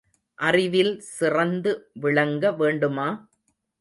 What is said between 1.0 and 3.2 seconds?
சிறந்து விளங்க வேண்டுமா?